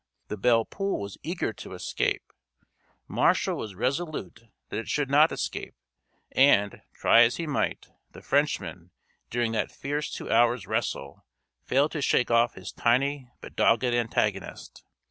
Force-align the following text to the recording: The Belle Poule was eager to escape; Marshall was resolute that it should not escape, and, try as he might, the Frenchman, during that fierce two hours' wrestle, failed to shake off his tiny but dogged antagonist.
The 0.29 0.37
Belle 0.37 0.65
Poule 0.65 0.99
was 0.99 1.19
eager 1.21 1.53
to 1.53 1.73
escape; 1.75 2.33
Marshall 3.07 3.55
was 3.55 3.75
resolute 3.75 4.45
that 4.69 4.79
it 4.79 4.89
should 4.89 5.11
not 5.11 5.31
escape, 5.31 5.75
and, 6.31 6.81
try 6.95 7.21
as 7.21 7.35
he 7.35 7.45
might, 7.45 7.87
the 8.09 8.23
Frenchman, 8.23 8.89
during 9.29 9.51
that 9.51 9.71
fierce 9.71 10.09
two 10.11 10.31
hours' 10.31 10.65
wrestle, 10.65 11.23
failed 11.65 11.91
to 11.91 12.01
shake 12.01 12.31
off 12.31 12.55
his 12.55 12.71
tiny 12.71 13.29
but 13.41 13.55
dogged 13.55 13.83
antagonist. 13.83 14.83